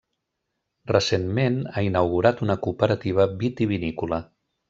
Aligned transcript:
Recentment 0.91 1.59
ha 1.75 1.83
inaugurat 1.89 2.41
una 2.47 2.57
cooperativa 2.65 3.29
vitivinícola. 3.43 4.19